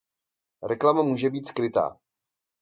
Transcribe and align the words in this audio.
Reklama 0.63 1.01
může 1.03 1.29
být 1.29 1.47
skrytá. 1.47 1.97